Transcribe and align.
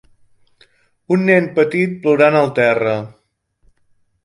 Un 1.15 1.25
nen 1.27 1.51
petit 1.59 1.95
plorant 2.07 2.39
al 2.41 2.51
terra. 2.63 2.99